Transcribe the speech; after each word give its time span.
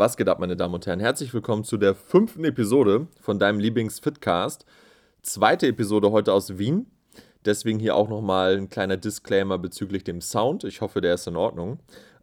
Was 0.00 0.16
geht 0.16 0.28
ab, 0.28 0.38
meine 0.38 0.54
Damen 0.54 0.74
und 0.74 0.86
Herren? 0.86 1.00
Herzlich 1.00 1.34
willkommen 1.34 1.64
zu 1.64 1.76
der 1.76 1.92
fünften 1.92 2.44
Episode 2.44 3.08
von 3.20 3.40
deinem 3.40 3.58
Lieblings-Fitcast. 3.58 4.64
Zweite 5.22 5.66
Episode 5.66 6.12
heute 6.12 6.32
aus 6.32 6.56
Wien. 6.56 6.86
Deswegen 7.44 7.80
hier 7.80 7.96
auch 7.96 8.08
nochmal 8.08 8.56
ein 8.56 8.68
kleiner 8.68 8.96
Disclaimer 8.96 9.58
bezüglich 9.58 10.04
dem 10.04 10.20
Sound. 10.20 10.62
Ich 10.62 10.82
hoffe, 10.82 11.00
der 11.00 11.14
ist 11.14 11.26
in 11.26 11.34
Ordnung. 11.34 11.80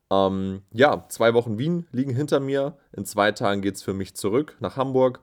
Ähm, 0.10 0.62
ja, 0.72 1.04
zwei 1.10 1.34
Wochen 1.34 1.58
Wien 1.58 1.86
liegen 1.92 2.16
hinter 2.16 2.40
mir. 2.40 2.78
In 2.94 3.04
zwei 3.04 3.34
Tagen 3.34 3.62
geht 3.62 3.76
es 3.76 3.84
für 3.84 3.94
mich 3.94 4.16
zurück 4.16 4.56
nach 4.62 4.78
Hamburg. 4.78 5.20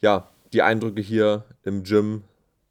Ja, 0.00 0.30
die 0.52 0.62
Eindrücke 0.62 1.02
hier 1.02 1.46
im 1.64 1.82
Gym 1.82 2.22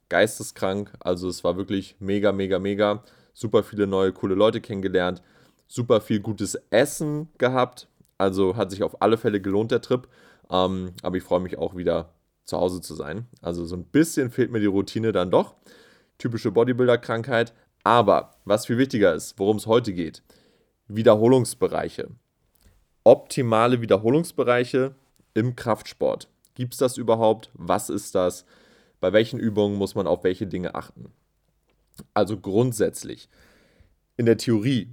geisteskrank. 0.07 0.93
Also 1.01 1.27
es 1.27 1.43
war 1.43 1.57
wirklich 1.57 1.97
mega, 1.99 2.31
mega, 2.31 2.59
mega. 2.59 3.03
Super 3.33 3.61
viele 3.63 3.87
neue, 3.87 4.13
coole 4.13 4.35
Leute 4.35 4.61
kennengelernt. 4.61 5.21
Super 5.67 5.99
viel 5.99 6.21
gutes 6.21 6.55
Essen 6.69 7.27
gehabt 7.37 7.89
also 8.17 8.55
hat 8.55 8.71
sich 8.71 8.83
auf 8.83 9.01
alle 9.01 9.17
Fälle 9.17 9.41
gelohnt, 9.41 9.71
der 9.71 9.81
Trip. 9.81 10.07
Ähm, 10.49 10.93
aber 11.01 11.17
ich 11.17 11.23
freue 11.23 11.39
mich 11.39 11.57
auch 11.57 11.75
wieder 11.75 12.13
zu 12.45 12.57
Hause 12.57 12.81
zu 12.81 12.93
sein. 12.95 13.27
Also 13.41 13.65
so 13.65 13.75
ein 13.75 13.85
bisschen 13.85 14.31
fehlt 14.31 14.51
mir 14.51 14.59
die 14.59 14.65
Routine 14.65 15.11
dann 15.11 15.31
doch. 15.31 15.55
Typische 16.17 16.51
Bodybuilder-Krankheit. 16.51 17.53
Aber 17.83 18.35
was 18.45 18.65
viel 18.65 18.77
wichtiger 18.77 19.13
ist, 19.13 19.37
worum 19.37 19.57
es 19.57 19.67
heute 19.67 19.93
geht, 19.93 20.23
Wiederholungsbereiche. 20.87 22.09
Optimale 23.03 23.81
Wiederholungsbereiche 23.81 24.95
im 25.33 25.55
Kraftsport. 25.55 26.29
Gibt 26.55 26.73
es 26.73 26.79
das 26.79 26.97
überhaupt? 26.97 27.51
Was 27.53 27.89
ist 27.89 28.15
das? 28.15 28.45
Bei 28.99 29.13
welchen 29.13 29.39
Übungen 29.39 29.77
muss 29.77 29.93
man 29.93 30.07
auf 30.07 30.23
welche 30.23 30.47
Dinge 30.47 30.73
achten? 30.73 31.11
Also 32.13 32.37
grundsätzlich, 32.37 33.29
in 34.17 34.25
der 34.25 34.37
Theorie 34.37 34.89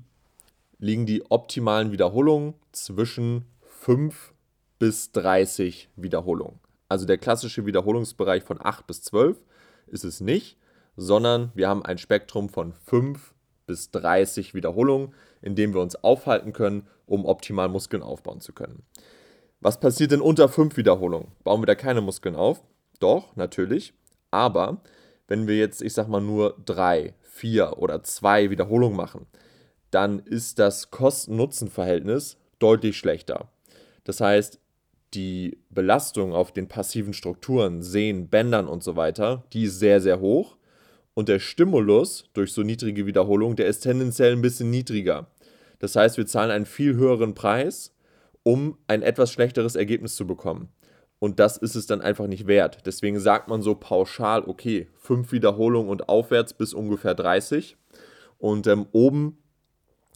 liegen 0.83 1.07
die 1.07 1.23
optimalen 1.31 1.93
Wiederholungen 1.93 2.55
zwischen 2.73 3.45
5 3.61 4.35
bis 4.81 5.13
30 5.13 5.89
Wiederholungen. 5.95 6.59
Also 6.89 7.07
der 7.07 7.19
klassische 7.19 7.67
Wiederholungsbereich 7.67 8.43
von 8.43 8.59
8 8.61 8.85
bis 8.89 9.01
12 9.03 9.41
ist 9.87 10.05
es 10.05 10.21
nicht, 10.21 10.59
sondern 10.97 11.53
wir 11.55 11.69
haben 11.69 11.85
ein 11.85 11.99
Spektrum 11.99 12.49
von 12.49 12.73
5 12.73 13.33
bis 13.65 13.93
30 13.93 14.55
Wiederholungen, 14.55 15.15
in 15.41 15.55
dem 15.55 15.73
wir 15.73 15.81
uns 15.81 15.95
aufhalten 16.03 16.53
können, 16.53 16.89
um 17.07 17.27
optimal 17.27 17.69
Muskeln 17.69 18.03
aufbauen 18.03 18.41
zu 18.41 18.53
können. 18.53 18.83
Was 19.61 19.79
passiert 19.79 20.11
denn 20.11 20.21
unter 20.21 20.49
5 20.49 20.77
Wiederholungen? 20.77 21.29
Bauen 21.45 21.63
wir 21.63 21.67
da 21.67 21.77
keine 21.77 22.01
Muskeln 22.01 22.35
auf? 22.35 22.61
Doch, 22.99 23.37
natürlich. 23.37 23.95
Aber 24.33 24.83
wenn 25.29 25.47
wir 25.47 25.57
jetzt, 25.57 25.81
ich 25.81 25.93
sag 25.93 26.09
mal, 26.09 26.21
nur 26.21 26.57
3, 26.65 27.15
4 27.21 27.79
oder 27.79 28.03
2 28.03 28.51
Wiederholungen 28.51 28.97
machen, 28.97 29.27
dann 29.93 30.19
ist 30.19 30.59
das 30.59 30.91
Kosten-Nutzen-Verhältnis 30.91 32.37
deutlich 32.59 32.97
schlechter. 32.97 33.49
Das 34.05 34.21
heißt, 34.21 34.59
die 35.15 35.59
Belastung 35.71 36.33
auf 36.33 36.53
den 36.53 36.69
passiven 36.69 37.13
Strukturen, 37.13 37.83
Sehnen, 37.83 38.29
Bändern 38.29 38.67
und 38.67 38.83
so 38.83 38.97
weiter, 38.97 39.45
die 39.53 39.65
ist 39.65 39.79
sehr, 39.79 40.01
sehr 40.01 40.21
hoch. 40.21 40.57
Und 41.15 41.29
der 41.29 41.39
Stimulus 41.39 42.25
durch 42.33 42.53
so 42.53 42.63
niedrige 42.63 43.05
Wiederholungen, 43.05 43.57
der 43.57 43.67
ist 43.67 43.81
tendenziell 43.81 44.33
ein 44.33 44.41
bisschen 44.43 44.71
niedriger. 44.71 45.27
Das 45.79 45.95
heißt, 45.95 46.17
wir 46.17 46.27
zahlen 46.27 46.51
einen 46.51 46.65
viel 46.65 46.95
höheren 46.95 47.35
Preis, 47.35 47.95
um 48.43 48.79
ein 48.87 49.03
etwas 49.03 49.31
schlechteres 49.31 49.77
Ergebnis 49.77 50.17
zu 50.17 50.27
bekommen. 50.27 50.69
Und 51.19 51.39
das 51.39 51.59
ist 51.59 51.75
es 51.75 51.87
dann 51.87 52.01
einfach 52.01 52.27
nicht 52.27 52.47
wert. 52.47 52.87
Deswegen 52.87 53.21
sagt 53.21 53.49
man 53.49 53.63
so 53.63 53.75
pauschal, 53.75 54.43
okay, 54.45 54.89
fünf 54.95 55.31
Wiederholungen 55.33 55.91
und 55.91 56.09
aufwärts 56.09 56.55
bis 56.55 56.73
ungefähr 56.73 57.15
30. 57.15 57.77
Und 58.39 58.67
ähm, 58.67 58.87
oben 58.91 59.39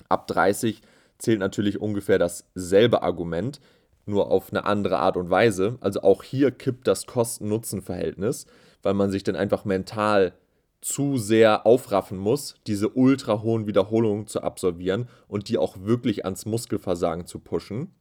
Ab 0.09 0.27
30 0.27 0.83
zählt 1.19 1.41
natürlich 1.41 1.81
ungefähr 1.81 2.19
dasselbe 2.19 3.03
Argument, 3.03 3.61
nur 4.07 4.31
auf 4.31 4.51
eine 4.51 4.65
andere 4.65 4.99
Art 4.99 5.17
und 5.17 5.31
Weise. 5.31 5.79
Also 5.81 6.03
auch 6.03 6.23
hier 6.23 6.51
kippt 6.51 6.87
das 6.87 7.07
Kosten-Nutzen-Verhältnis, 7.07 8.47
weil 8.83 8.95
man 8.95 9.11
sich 9.11 9.25
dann 9.25 9.37
einfach 9.37 9.65
mental 9.65 10.33
zu 10.81 11.19
sehr 11.19 11.67
aufraffen 11.67 12.17
muss, 12.17 12.55
diese 12.67 12.91
ultra 12.91 13.43
hohen 13.43 13.67
Wiederholungen 13.67 14.29
zu 14.29 14.43
absolvieren 14.43 15.09
und 15.27 15.49
die 15.49 15.59
auch 15.59 15.77
wirklich 15.81 16.25
ans 16.25 16.47
Muskelversagen 16.47 17.27
zu 17.27 17.41
pushen, 17.41 17.95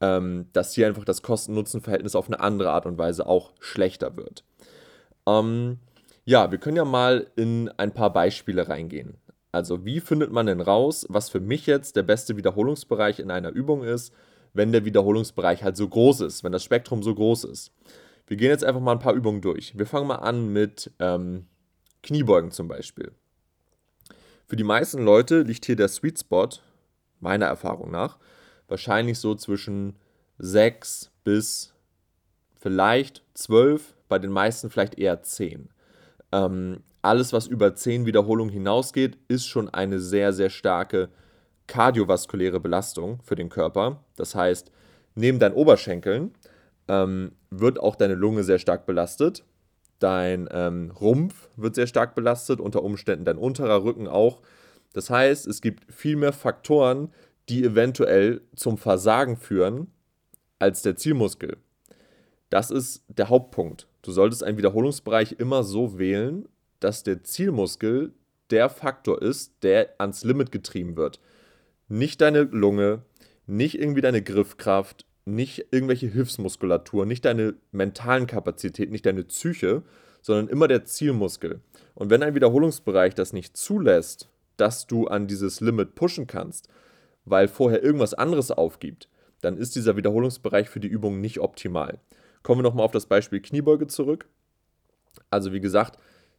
ähm, 0.00 0.46
dass 0.52 0.74
hier 0.74 0.88
einfach 0.88 1.04
das 1.04 1.22
Kosten-Nutzen-Verhältnis 1.22 2.16
auf 2.16 2.26
eine 2.26 2.40
andere 2.40 2.72
Art 2.72 2.86
und 2.86 2.98
Weise 2.98 3.26
auch 3.26 3.52
schlechter 3.60 4.16
wird. 4.16 4.44
Ähm, 5.28 5.78
ja, 6.24 6.50
wir 6.50 6.58
können 6.58 6.76
ja 6.76 6.84
mal 6.84 7.26
in 7.36 7.70
ein 7.76 7.92
paar 7.92 8.12
Beispiele 8.12 8.68
reingehen. 8.68 9.18
Also 9.54 9.84
wie 9.84 10.00
findet 10.00 10.32
man 10.32 10.46
denn 10.46 10.60
raus, 10.60 11.06
was 11.08 11.28
für 11.28 11.38
mich 11.38 11.66
jetzt 11.66 11.94
der 11.94 12.02
beste 12.02 12.36
Wiederholungsbereich 12.36 13.20
in 13.20 13.30
einer 13.30 13.50
Übung 13.50 13.84
ist, 13.84 14.12
wenn 14.52 14.72
der 14.72 14.84
Wiederholungsbereich 14.84 15.62
halt 15.62 15.76
so 15.76 15.88
groß 15.88 16.22
ist, 16.22 16.42
wenn 16.42 16.50
das 16.50 16.64
Spektrum 16.64 17.04
so 17.04 17.14
groß 17.14 17.44
ist. 17.44 17.72
Wir 18.26 18.36
gehen 18.36 18.50
jetzt 18.50 18.64
einfach 18.64 18.80
mal 18.80 18.90
ein 18.90 18.98
paar 18.98 19.14
Übungen 19.14 19.42
durch. 19.42 19.78
Wir 19.78 19.86
fangen 19.86 20.08
mal 20.08 20.16
an 20.16 20.52
mit 20.52 20.90
ähm, 20.98 21.46
Kniebeugen 22.02 22.50
zum 22.50 22.66
Beispiel. 22.66 23.12
Für 24.48 24.56
die 24.56 24.64
meisten 24.64 25.04
Leute 25.04 25.42
liegt 25.42 25.66
hier 25.66 25.76
der 25.76 25.88
Sweet 25.88 26.18
Spot, 26.18 26.48
meiner 27.20 27.46
Erfahrung 27.46 27.92
nach, 27.92 28.18
wahrscheinlich 28.66 29.20
so 29.20 29.36
zwischen 29.36 29.94
6 30.38 31.12
bis 31.22 31.74
vielleicht 32.56 33.22
12, 33.34 33.94
bei 34.08 34.18
den 34.18 34.32
meisten 34.32 34.68
vielleicht 34.68 34.98
eher 34.98 35.22
10. 35.22 35.68
Ähm, 36.32 36.82
alles, 37.04 37.32
was 37.32 37.46
über 37.46 37.74
10 37.74 38.06
Wiederholungen 38.06 38.52
hinausgeht, 38.52 39.18
ist 39.28 39.46
schon 39.46 39.68
eine 39.68 40.00
sehr, 40.00 40.32
sehr 40.32 40.50
starke 40.50 41.10
kardiovaskuläre 41.66 42.60
Belastung 42.60 43.20
für 43.22 43.34
den 43.34 43.48
Körper. 43.48 44.04
Das 44.16 44.34
heißt, 44.34 44.70
neben 45.14 45.38
deinen 45.38 45.54
Oberschenkeln 45.54 46.32
ähm, 46.88 47.32
wird 47.50 47.78
auch 47.78 47.96
deine 47.96 48.14
Lunge 48.14 48.44
sehr 48.44 48.58
stark 48.58 48.86
belastet. 48.86 49.44
Dein 49.98 50.48
ähm, 50.50 50.90
Rumpf 50.90 51.48
wird 51.56 51.74
sehr 51.74 51.86
stark 51.86 52.14
belastet, 52.14 52.60
unter 52.60 52.82
Umständen 52.82 53.24
dein 53.24 53.38
unterer 53.38 53.84
Rücken 53.84 54.08
auch. 54.08 54.42
Das 54.92 55.10
heißt, 55.10 55.46
es 55.46 55.60
gibt 55.60 55.92
viel 55.92 56.16
mehr 56.16 56.32
Faktoren, 56.32 57.10
die 57.48 57.64
eventuell 57.64 58.42
zum 58.54 58.78
Versagen 58.78 59.36
führen, 59.36 59.88
als 60.58 60.82
der 60.82 60.96
Zielmuskel. 60.96 61.58
Das 62.50 62.70
ist 62.70 63.04
der 63.08 63.28
Hauptpunkt. 63.28 63.88
Du 64.02 64.12
solltest 64.12 64.44
einen 64.44 64.58
Wiederholungsbereich 64.58 65.36
immer 65.38 65.64
so 65.64 65.98
wählen, 65.98 66.48
dass 66.84 67.02
der 67.02 67.24
Zielmuskel 67.24 68.12
der 68.50 68.68
Faktor 68.68 69.22
ist, 69.22 69.54
der 69.62 69.94
ans 69.96 70.22
Limit 70.22 70.52
getrieben 70.52 70.98
wird. 70.98 71.18
Nicht 71.88 72.20
deine 72.20 72.42
Lunge, 72.42 73.00
nicht 73.46 73.78
irgendwie 73.78 74.02
deine 74.02 74.20
Griffkraft, 74.20 75.06
nicht 75.24 75.68
irgendwelche 75.70 76.08
Hilfsmuskulatur, 76.08 77.06
nicht 77.06 77.24
deine 77.24 77.54
mentalen 77.72 78.26
Kapazitäten, 78.26 78.92
nicht 78.92 79.06
deine 79.06 79.24
Psyche, 79.24 79.82
sondern 80.20 80.48
immer 80.48 80.68
der 80.68 80.84
Zielmuskel. 80.84 81.62
Und 81.94 82.10
wenn 82.10 82.22
ein 82.22 82.34
Wiederholungsbereich 82.34 83.14
das 83.14 83.32
nicht 83.32 83.56
zulässt, 83.56 84.28
dass 84.58 84.86
du 84.86 85.06
an 85.06 85.26
dieses 85.26 85.62
Limit 85.62 85.94
pushen 85.94 86.26
kannst, 86.26 86.68
weil 87.24 87.48
vorher 87.48 87.82
irgendwas 87.82 88.12
anderes 88.12 88.50
aufgibt, 88.50 89.08
dann 89.40 89.56
ist 89.56 89.74
dieser 89.74 89.96
Wiederholungsbereich 89.96 90.68
für 90.68 90.80
die 90.80 90.88
Übung 90.88 91.22
nicht 91.22 91.40
optimal. 91.40 91.98
Kommen 92.42 92.58
wir 92.58 92.64
nochmal 92.64 92.84
auf 92.84 92.92
das 92.92 93.06
Beispiel 93.06 93.40
Kniebeuge 93.40 93.86
zurück. 93.86 94.28
Also 95.30 95.54
wie 95.54 95.60
gesagt, 95.60 95.98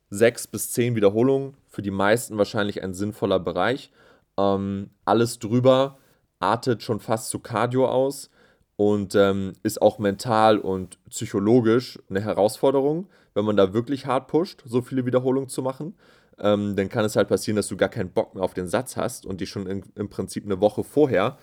sechs 0.10 0.48
bis 0.48 0.72
zehn 0.72 0.96
Wiederholungen, 0.96 1.56
für 1.68 1.82
die 1.82 1.92
meisten 1.92 2.38
wahrscheinlich 2.38 2.84
ein 2.84 2.94
sinnvoller 2.94 3.40
Bereich. 3.40 3.92
Ähm, 4.38 4.90
alles 5.04 5.40
drüber 5.40 5.98
artet 6.40 6.84
schon 6.84 7.00
fast 7.00 7.30
zu 7.30 7.40
Cardio 7.40 7.88
aus 7.88 8.30
und 8.76 9.16
ähm, 9.16 9.54
ist 9.64 9.82
auch 9.82 10.00
mental 10.00 10.60
und 10.60 11.00
psychologisch 11.10 12.00
eine 12.10 12.22
Herausforderung, 12.22 13.08
wenn 13.34 13.46
man 13.46 13.58
da 13.58 13.74
wirklich 13.74 14.06
hart 14.06 14.28
pusht, 14.28 14.64
so 14.66 14.82
viele 14.82 15.06
Wiederholungen 15.06 15.50
zu 15.50 15.62
machen. 15.62 15.96
Ähm, 16.38 16.76
dann 16.76 16.90
kann 16.90 17.06
es 17.06 17.16
halt 17.16 17.30
passieren, 17.30 17.56
dass 17.56 17.70
du 17.70 17.78
gar 17.78 17.90
keinen 17.90 18.12
Bock 18.12 18.36
mehr 18.36 18.44
auf 18.44 18.54
den 18.54 18.68
Satz 18.68 18.98
hast 18.98 19.26
und 19.26 19.40
dich 19.40 19.50
schon 19.50 19.68
in, 19.68 19.84
im 19.96 20.10
Prinzip 20.10 20.46
eine 20.46 20.60
Woche 20.60 20.84
vorher 20.84 21.38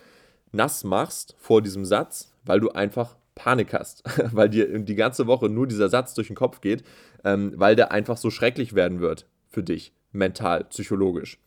nass 0.52 0.84
machst 0.84 1.34
vor 1.38 1.62
diesem 1.62 1.86
Satz, 1.86 2.30
weil 2.44 2.60
du 2.60 2.70
einfach 2.70 3.16
Panik 3.34 3.72
hast, 3.72 4.02
weil 4.32 4.48
dir 4.48 4.78
die 4.78 4.94
ganze 4.94 5.26
Woche 5.26 5.48
nur 5.48 5.66
dieser 5.66 5.88
Satz 5.88 6.14
durch 6.14 6.28
den 6.28 6.36
Kopf 6.36 6.60
geht, 6.60 6.84
ähm, 7.24 7.52
weil 7.56 7.76
der 7.76 7.92
einfach 7.92 8.16
so 8.16 8.30
schrecklich 8.30 8.74
werden 8.74 9.00
wird 9.00 9.26
für 9.48 9.62
dich, 9.62 9.92
mental, 10.12 10.64
psychologisch. 10.64 11.38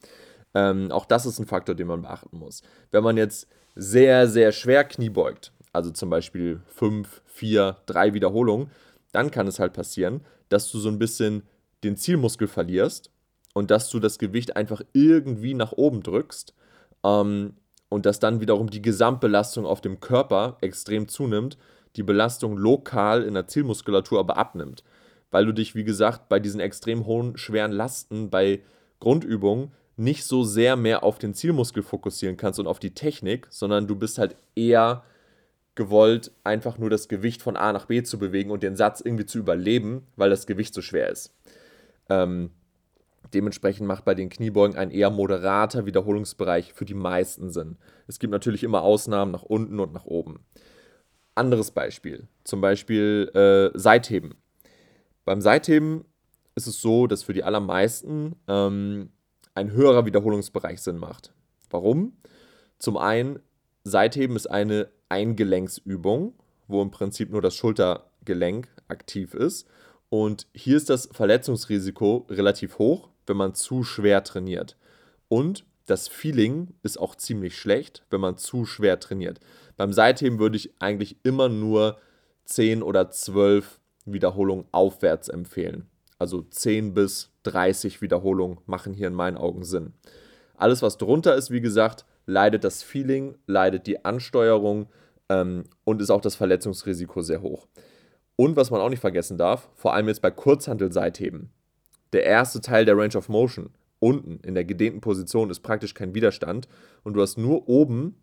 Ähm, 0.53 0.91
auch 0.91 1.05
das 1.05 1.25
ist 1.25 1.39
ein 1.39 1.47
Faktor, 1.47 1.75
den 1.75 1.87
man 1.87 2.01
beachten 2.01 2.37
muss. 2.37 2.63
Wenn 2.91 3.03
man 3.03 3.17
jetzt 3.17 3.47
sehr, 3.75 4.27
sehr 4.27 4.51
schwer 4.51 4.85
Knie 4.85 5.09
beugt, 5.09 5.51
also 5.73 5.91
zum 5.91 6.09
Beispiel 6.09 6.61
5, 6.67 7.21
4, 7.25 7.77
3 7.85 8.13
Wiederholungen, 8.13 8.71
dann 9.11 9.31
kann 9.31 9.47
es 9.47 9.59
halt 9.59 9.73
passieren, 9.73 10.21
dass 10.49 10.71
du 10.71 10.79
so 10.79 10.89
ein 10.89 10.99
bisschen 10.99 11.43
den 11.83 11.97
Zielmuskel 11.97 12.47
verlierst 12.47 13.11
und 13.53 13.71
dass 13.71 13.89
du 13.89 13.99
das 13.99 14.17
Gewicht 14.17 14.55
einfach 14.55 14.81
irgendwie 14.93 15.53
nach 15.53 15.73
oben 15.73 16.03
drückst 16.03 16.53
ähm, 17.03 17.55
und 17.89 18.05
dass 18.05 18.19
dann 18.19 18.39
wiederum 18.39 18.69
die 18.69 18.81
Gesamtbelastung 18.81 19.65
auf 19.65 19.81
dem 19.81 19.99
Körper 19.99 20.57
extrem 20.61 21.07
zunimmt 21.07 21.57
die 21.95 22.03
Belastung 22.03 22.57
lokal 22.57 23.23
in 23.23 23.33
der 23.33 23.47
Zielmuskulatur 23.47 24.19
aber 24.19 24.37
abnimmt. 24.37 24.83
Weil 25.31 25.45
du 25.45 25.53
dich, 25.53 25.75
wie 25.75 25.83
gesagt, 25.83 26.29
bei 26.29 26.39
diesen 26.39 26.59
extrem 26.59 27.05
hohen, 27.05 27.37
schweren 27.37 27.71
Lasten, 27.71 28.29
bei 28.29 28.61
Grundübungen 28.99 29.71
nicht 29.97 30.25
so 30.25 30.43
sehr 30.43 30.75
mehr 30.75 31.03
auf 31.03 31.19
den 31.19 31.33
Zielmuskel 31.33 31.83
fokussieren 31.83 32.37
kannst 32.37 32.59
und 32.59 32.67
auf 32.67 32.79
die 32.79 32.93
Technik, 32.93 33.47
sondern 33.49 33.87
du 33.87 33.95
bist 33.95 34.17
halt 34.17 34.35
eher 34.55 35.03
gewollt, 35.75 36.31
einfach 36.43 36.77
nur 36.77 36.89
das 36.89 37.07
Gewicht 37.07 37.41
von 37.41 37.57
A 37.57 37.73
nach 37.73 37.85
B 37.85 38.01
zu 38.03 38.17
bewegen 38.17 38.51
und 38.51 38.63
den 38.63 38.75
Satz 38.75 39.01
irgendwie 39.01 39.25
zu 39.25 39.37
überleben, 39.39 40.07
weil 40.15 40.29
das 40.29 40.47
Gewicht 40.47 40.73
so 40.73 40.81
schwer 40.81 41.09
ist. 41.09 41.33
Ähm, 42.09 42.51
dementsprechend 43.33 43.87
macht 43.87 44.05
bei 44.05 44.15
den 44.15 44.29
Kniebeugen 44.29 44.77
ein 44.77 44.91
eher 44.91 45.09
moderater 45.09 45.85
Wiederholungsbereich 45.85 46.73
für 46.73 46.85
die 46.85 46.93
meisten 46.93 47.51
Sinn. 47.51 47.77
Es 48.07 48.19
gibt 48.19 48.31
natürlich 48.31 48.63
immer 48.63 48.81
Ausnahmen 48.81 49.31
nach 49.31 49.43
unten 49.43 49.79
und 49.79 49.93
nach 49.93 50.05
oben. 50.05 50.39
Anderes 51.35 51.71
Beispiel, 51.71 52.27
zum 52.43 52.61
Beispiel 52.61 53.29
äh, 53.33 53.77
Seitheben. 53.77 54.35
Beim 55.25 55.41
Seitheben 55.41 56.05
ist 56.55 56.67
es 56.67 56.81
so, 56.81 57.07
dass 57.07 57.23
für 57.23 57.33
die 57.33 57.43
allermeisten 57.43 58.35
ähm, 58.47 59.09
ein 59.53 59.71
höherer 59.71 60.05
Wiederholungsbereich 60.05 60.81
Sinn 60.81 60.97
macht. 60.97 61.33
Warum? 61.69 62.13
Zum 62.79 62.97
einen, 62.97 63.39
Seitheben 63.83 64.35
ist 64.35 64.47
eine 64.47 64.89
Eingelenksübung, 65.09 66.33
wo 66.67 66.81
im 66.81 66.91
Prinzip 66.91 67.31
nur 67.31 67.41
das 67.41 67.55
Schultergelenk 67.55 68.67
aktiv 68.87 69.33
ist. 69.33 69.67
Und 70.09 70.47
hier 70.53 70.77
ist 70.77 70.89
das 70.89 71.09
Verletzungsrisiko 71.11 72.25
relativ 72.29 72.79
hoch, 72.79 73.09
wenn 73.27 73.37
man 73.37 73.55
zu 73.55 73.83
schwer 73.83 74.23
trainiert. 74.23 74.77
Und 75.27 75.65
das 75.85 76.07
Feeling 76.07 76.73
ist 76.83 76.99
auch 76.99 77.15
ziemlich 77.15 77.57
schlecht, 77.57 78.03
wenn 78.09 78.21
man 78.21 78.37
zu 78.37 78.65
schwer 78.65 78.99
trainiert. 78.99 79.39
Beim 79.77 79.93
Seitheben 79.93 80.39
würde 80.39 80.57
ich 80.57 80.73
eigentlich 80.79 81.17
immer 81.23 81.49
nur 81.49 81.97
10 82.45 82.81
oder 82.81 83.09
12 83.09 83.79
Wiederholungen 84.05 84.65
aufwärts 84.71 85.29
empfehlen. 85.29 85.87
Also 86.17 86.41
10 86.41 86.93
bis 86.93 87.31
30 87.43 88.01
Wiederholungen 88.01 88.59
machen 88.65 88.93
hier 88.93 89.07
in 89.07 89.13
meinen 89.13 89.37
Augen 89.37 89.63
Sinn. 89.63 89.93
Alles, 90.57 90.81
was 90.81 90.97
drunter 90.97 91.35
ist, 91.35 91.51
wie 91.51 91.61
gesagt, 91.61 92.05
leidet 92.25 92.63
das 92.63 92.81
Feeling, 92.81 93.37
leidet 93.45 93.87
die 93.87 94.05
Ansteuerung 94.05 94.87
ähm, 95.29 95.65
und 95.83 96.01
ist 96.01 96.09
auch 96.09 96.21
das 96.21 96.35
Verletzungsrisiko 96.35 97.21
sehr 97.21 97.41
hoch. 97.41 97.67
Und 98.37 98.55
was 98.55 98.71
man 98.71 98.81
auch 98.81 98.89
nicht 98.89 98.99
vergessen 98.99 99.37
darf, 99.37 99.69
vor 99.75 99.93
allem 99.93 100.07
jetzt 100.07 100.21
bei 100.21 100.31
Kurzhantel-Seitheben, 100.31 101.49
der 102.13 102.23
erste 102.23 102.61
Teil 102.61 102.85
der 102.85 102.97
Range 102.97 103.15
of 103.17 103.29
Motion, 103.29 103.69
unten 103.99 104.39
in 104.43 104.53
der 104.55 104.65
gedehnten 104.65 105.01
Position, 105.01 105.49
ist 105.49 105.61
praktisch 105.61 105.93
kein 105.93 106.13
Widerstand 106.13 106.67
und 107.03 107.13
du 107.13 107.21
hast 107.21 107.37
nur 107.37 107.67
oben 107.67 108.15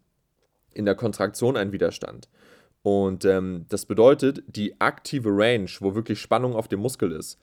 in 0.73 0.85
der 0.85 0.95
Kontraktion 0.95 1.57
einen 1.57 1.73
Widerstand. 1.73 2.29
Und 2.83 3.25
ähm, 3.25 3.67
das 3.69 3.87
bedeutet, 3.87 4.43
die 4.47 4.81
aktive 4.81 5.31
Range, 5.31 5.71
wo 5.81 5.95
wirklich 5.95 6.21
Spannung 6.21 6.55
auf 6.55 6.69
dem 6.69 6.81
Muskel 6.81 7.13
ist, 7.13 7.39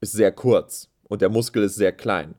ist 0.00 0.12
sehr 0.12 0.32
kurz 0.32 0.90
und 1.04 1.22
der 1.22 1.30
Muskel 1.30 1.62
ist 1.62 1.76
sehr 1.76 1.92
klein. 1.92 2.34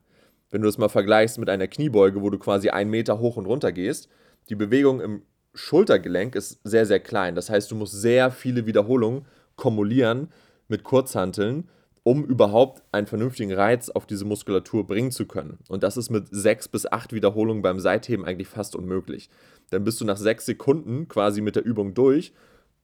Wenn 0.52 0.62
du 0.62 0.68
das 0.68 0.78
mal 0.78 0.90
vergleichst 0.90 1.40
mit 1.40 1.50
einer 1.50 1.68
Kniebeuge, 1.68 2.22
wo 2.22 2.30
du 2.30 2.38
quasi 2.38 2.70
einen 2.70 2.92
Meter 2.92 3.20
hoch 3.20 3.38
und 3.38 3.46
runter 3.46 3.72
gehst, 3.72 4.08
die 4.50 4.56
Bewegung 4.56 5.02
im 5.02 5.24
Schultergelenk 5.56 6.36
ist 6.36 6.60
sehr, 6.64 6.86
sehr 6.86 7.00
klein. 7.00 7.34
Das 7.34 7.50
heißt, 7.50 7.72
du 7.72 7.76
musst 7.76 8.00
sehr 8.00 8.30
viele 8.30 8.66
Wiederholungen 8.66 9.26
kumulieren 9.56 10.30
mit 10.68 10.84
Kurzhanteln, 10.84 11.70
um 12.06 12.24
überhaupt 12.24 12.84
einen 12.92 13.08
vernünftigen 13.08 13.52
Reiz 13.52 13.90
auf 13.90 14.06
diese 14.06 14.26
Muskulatur 14.26 14.86
bringen 14.86 15.10
zu 15.10 15.26
können. 15.26 15.58
Und 15.70 15.82
das 15.82 15.98
ist 15.98 16.12
mit 16.12 16.28
sechs 16.30 16.68
bis 16.68 16.86
acht 16.86 17.14
Wiederholungen 17.14 17.64
beim 17.64 17.80
Seitheben 17.80 18.26
eigentlich 18.26 18.48
fast 18.48 18.76
unmöglich. 18.76 19.28
Dann 19.72 19.84
bist 19.84 20.00
du 20.00 20.06
nach 20.06 20.16
sechs 20.16 20.46
Sekunden 20.46 21.08
quasi 21.08 21.42
mit 21.42 21.56
der 21.56 21.66
Übung 21.66 21.96
durch 21.96 22.32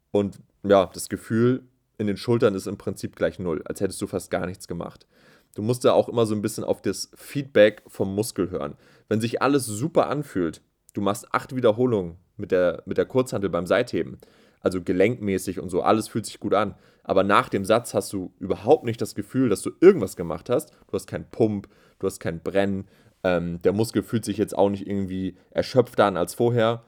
und 0.09 0.39
ja, 0.63 0.87
das 0.91 1.07
Gefühl 1.07 1.61
in 1.99 2.07
den 2.07 2.17
Schultern 2.17 2.55
ist 2.55 2.65
im 2.65 2.79
Prinzip 2.79 3.15
gleich 3.15 3.37
null, 3.37 3.61
als 3.65 3.79
hättest 3.79 4.01
du 4.01 4.07
fast 4.07 4.31
gar 4.31 4.47
nichts 4.47 4.67
gemacht. 4.67 5.05
Du 5.53 5.61
musst 5.61 5.85
da 5.85 5.93
auch 5.93 6.09
immer 6.09 6.25
so 6.25 6.33
ein 6.33 6.41
bisschen 6.41 6.63
auf 6.63 6.81
das 6.81 7.11
Feedback 7.13 7.83
vom 7.85 8.15
Muskel 8.15 8.49
hören. 8.49 8.75
Wenn 9.07 9.21
sich 9.21 9.43
alles 9.43 9.67
super 9.67 10.07
anfühlt, 10.07 10.61
du 10.95 11.01
machst 11.01 11.31
acht 11.31 11.55
Wiederholungen 11.55 12.15
mit 12.37 12.51
der, 12.51 12.81
mit 12.87 12.97
der 12.97 13.05
Kurzhantel 13.05 13.51
beim 13.51 13.67
Seitheben, 13.67 14.17
also 14.61 14.81
gelenkmäßig 14.81 15.59
und 15.59 15.69
so, 15.69 15.81
alles 15.81 16.07
fühlt 16.07 16.25
sich 16.25 16.39
gut 16.39 16.53
an. 16.53 16.75
Aber 17.03 17.23
nach 17.23 17.49
dem 17.49 17.65
Satz 17.65 17.93
hast 17.93 18.13
du 18.13 18.33
überhaupt 18.39 18.85
nicht 18.85 19.01
das 19.01 19.15
Gefühl, 19.15 19.49
dass 19.49 19.61
du 19.61 19.71
irgendwas 19.81 20.15
gemacht 20.15 20.49
hast. 20.49 20.71
Du 20.87 20.93
hast 20.93 21.07
keinen 21.07 21.29
Pump, 21.29 21.67
du 21.99 22.07
hast 22.07 22.19
kein 22.19 22.41
Brennen, 22.41 22.87
ähm, 23.23 23.61
der 23.61 23.73
Muskel 23.73 24.03
fühlt 24.03 24.25
sich 24.25 24.37
jetzt 24.37 24.57
auch 24.57 24.69
nicht 24.69 24.87
irgendwie 24.87 25.35
erschöpfter 25.51 26.05
an 26.05 26.17
als 26.17 26.33
vorher. 26.33 26.83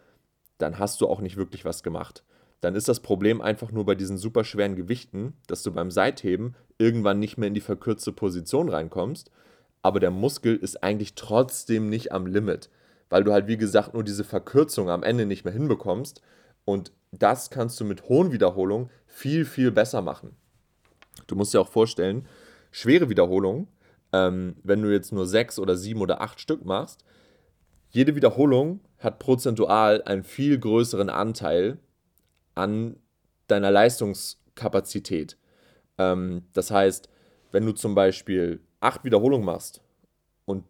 Dann 0.57 0.79
hast 0.79 1.01
du 1.01 1.07
auch 1.07 1.19
nicht 1.19 1.37
wirklich 1.37 1.65
was 1.65 1.83
gemacht. 1.83 2.23
Dann 2.61 2.75
ist 2.75 2.87
das 2.87 3.01
Problem 3.01 3.41
einfach 3.41 3.71
nur 3.71 3.85
bei 3.85 3.95
diesen 3.95 4.17
super 4.17 4.43
schweren 4.43 4.75
Gewichten, 4.75 5.33
dass 5.47 5.63
du 5.63 5.71
beim 5.71 5.91
Seitheben 5.91 6.55
irgendwann 6.77 7.19
nicht 7.19 7.37
mehr 7.37 7.47
in 7.47 7.53
die 7.53 7.61
verkürzte 7.61 8.13
Position 8.13 8.69
reinkommst, 8.69 9.31
aber 9.81 9.99
der 9.99 10.11
Muskel 10.11 10.55
ist 10.55 10.81
eigentlich 10.81 11.15
trotzdem 11.15 11.89
nicht 11.89 12.13
am 12.13 12.25
Limit, 12.25 12.69
weil 13.09 13.25
du 13.25 13.33
halt 13.33 13.47
wie 13.47 13.57
gesagt 13.57 13.93
nur 13.93 14.03
diese 14.03 14.23
Verkürzung 14.23 14.89
am 14.89 15.03
Ende 15.03 15.25
nicht 15.25 15.43
mehr 15.43 15.53
hinbekommst 15.53 16.21
und 16.63 16.93
das 17.19 17.49
kannst 17.49 17.79
du 17.79 17.85
mit 17.85 18.09
hohen 18.09 18.31
Wiederholungen 18.31 18.89
viel, 19.05 19.45
viel 19.45 19.71
besser 19.71 20.01
machen. 20.01 20.35
Du 21.27 21.35
musst 21.35 21.53
dir 21.53 21.61
auch 21.61 21.69
vorstellen, 21.69 22.27
schwere 22.71 23.09
Wiederholungen, 23.09 23.67
ähm, 24.11 24.55
wenn 24.63 24.81
du 24.81 24.91
jetzt 24.91 25.11
nur 25.11 25.27
sechs 25.27 25.59
oder 25.59 25.75
sieben 25.75 26.01
oder 26.01 26.21
acht 26.21 26.39
Stück 26.39 26.65
machst, 26.65 27.03
jede 27.89 28.15
Wiederholung 28.15 28.79
hat 28.97 29.19
prozentual 29.19 30.01
einen 30.03 30.23
viel 30.23 30.57
größeren 30.57 31.09
Anteil 31.09 31.77
an 32.55 32.95
deiner 33.47 33.69
Leistungskapazität. 33.69 35.37
Ähm, 35.99 36.43
das 36.53 36.71
heißt, 36.71 37.09
wenn 37.51 37.65
du 37.65 37.73
zum 37.73 37.93
Beispiel 37.93 38.61
acht 38.79 39.03
Wiederholungen 39.03 39.45
machst 39.45 39.81
und 40.45 40.65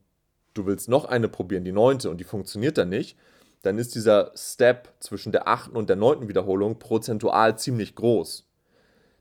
du 0.54 0.66
willst 0.66 0.90
noch 0.90 1.06
eine 1.06 1.30
probieren, 1.30 1.64
die 1.64 1.72
neunte, 1.72 2.10
und 2.10 2.20
die 2.20 2.26
funktioniert 2.26 2.78
dann 2.78 2.90
nicht, 2.90 3.18
dann 3.64 3.78
ist 3.78 3.96
dieser 3.96 4.32
Step 4.36 4.94
zwischen 5.00 5.32
der 5.32 5.48
achten 5.48 5.76
und 5.76 5.90
der 5.90 5.96
neunten 5.96 6.28
Wiederholung 6.28 6.80
prozentual 6.80 7.58
ziemlich 7.58 7.96
groß. 7.96 8.46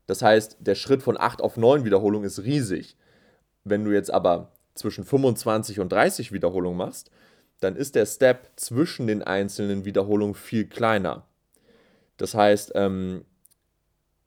Das 0.05 0.21
heißt, 0.21 0.57
der 0.59 0.75
Schritt 0.75 1.01
von 1.01 1.17
8 1.17 1.41
auf 1.41 1.57
9 1.57 1.85
Wiederholungen 1.85 2.27
ist 2.27 2.43
riesig. 2.43 2.97
Wenn 3.63 3.85
du 3.85 3.91
jetzt 3.91 4.13
aber 4.13 4.51
zwischen 4.75 5.05
25 5.05 5.79
und 5.79 5.91
30 5.91 6.33
Wiederholungen 6.33 6.77
machst, 6.77 7.09
dann 7.61 7.77
ist 7.77 7.95
der 7.95 8.05
Step 8.05 8.51
zwischen 8.57 9.07
den 9.07 9.23
einzelnen 9.23 9.85
Wiederholungen 9.85 10.35
viel 10.35 10.65
kleiner. 10.67 11.25
Das 12.17 12.35
heißt, 12.35 12.73
ähm, 12.75 13.23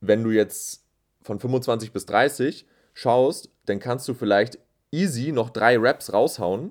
wenn 0.01 0.25
du 0.25 0.31
jetzt 0.31 0.87
von 1.21 1.39
25 1.39 1.93
bis 1.93 2.07
30 2.07 2.67
schaust, 2.95 3.51
dann 3.67 3.81
kannst 3.81 4.09
du 4.09 4.15
vielleicht 4.15 4.59
easy 4.91 5.33
noch 5.33 5.51
drei 5.51 5.77
Raps 5.77 6.15
raushauen, 6.15 6.71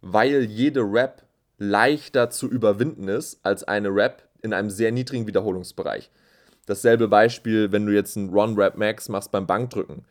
weil 0.00 0.44
jede 0.44 0.82
Rap 0.82 1.25
leichter 1.58 2.30
zu 2.30 2.48
überwinden 2.48 3.08
ist 3.08 3.40
als 3.42 3.64
eine 3.64 3.88
Rap 3.88 4.28
in 4.42 4.52
einem 4.52 4.70
sehr 4.70 4.92
niedrigen 4.92 5.26
Wiederholungsbereich. 5.26 6.10
Dasselbe 6.66 7.08
Beispiel, 7.08 7.72
wenn 7.72 7.86
du 7.86 7.94
jetzt 7.94 8.16
einen 8.16 8.30
Run 8.30 8.56
Rap 8.58 8.76
Max 8.76 9.08
machst 9.08 9.30
beim 9.30 9.46
Bankdrücken. 9.46 10.04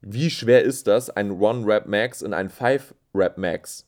Wie 0.00 0.30
schwer 0.30 0.62
ist 0.62 0.86
das, 0.86 1.10
einen 1.10 1.32
Run 1.32 1.64
Rap 1.64 1.86
Max 1.86 2.22
in 2.22 2.32
einen 2.32 2.48
5 2.48 2.94
Rap 3.14 3.36
Max 3.36 3.86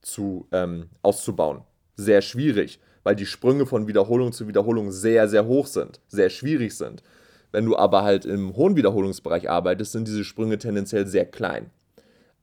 zu, 0.00 0.46
ähm, 0.52 0.90
auszubauen? 1.02 1.62
Sehr 1.96 2.22
schwierig, 2.22 2.80
weil 3.02 3.16
die 3.16 3.26
Sprünge 3.26 3.66
von 3.66 3.88
Wiederholung 3.88 4.32
zu 4.32 4.48
Wiederholung 4.48 4.92
sehr, 4.92 5.28
sehr 5.28 5.46
hoch 5.46 5.66
sind, 5.66 6.00
sehr 6.08 6.30
schwierig 6.30 6.76
sind. 6.76 7.02
Wenn 7.52 7.66
du 7.66 7.76
aber 7.76 8.04
halt 8.04 8.24
im 8.26 8.54
hohen 8.54 8.76
Wiederholungsbereich 8.76 9.50
arbeitest, 9.50 9.92
sind 9.92 10.06
diese 10.06 10.24
Sprünge 10.24 10.58
tendenziell 10.58 11.06
sehr 11.06 11.26
klein 11.26 11.70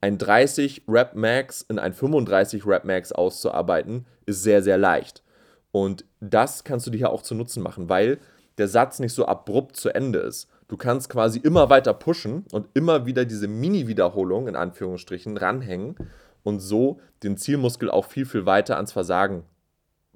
ein 0.01 0.17
30 0.17 0.83
Rep 0.87 1.15
Max 1.15 1.61
in 1.61 1.79
ein 1.79 1.93
35 1.93 2.65
Rep 2.65 2.85
Max 2.85 3.11
auszuarbeiten, 3.11 4.05
ist 4.25 4.43
sehr, 4.43 4.61
sehr 4.61 4.77
leicht. 4.77 5.23
Und 5.71 6.05
das 6.19 6.63
kannst 6.63 6.87
du 6.87 6.91
dir 6.91 6.97
hier 6.97 7.09
auch 7.11 7.21
zu 7.21 7.35
Nutzen 7.35 7.63
machen, 7.63 7.89
weil 7.89 8.19
der 8.57 8.67
Satz 8.67 8.99
nicht 8.99 9.13
so 9.13 9.25
abrupt 9.25 9.75
zu 9.75 9.89
Ende 9.89 10.19
ist. 10.19 10.47
Du 10.67 10.77
kannst 10.77 11.09
quasi 11.09 11.39
immer 11.39 11.69
weiter 11.69 11.93
pushen 11.93 12.45
und 12.51 12.67
immer 12.73 13.05
wieder 13.05 13.25
diese 13.25 13.47
Mini-Wiederholung 13.47 14.47
in 14.47 14.55
Anführungsstrichen 14.55 15.37
ranhängen 15.37 15.95
und 16.43 16.59
so 16.59 16.99
den 17.23 17.37
Zielmuskel 17.37 17.89
auch 17.89 18.05
viel, 18.05 18.25
viel 18.25 18.45
weiter 18.45 18.75
ans 18.75 18.91
Versagen 18.91 19.43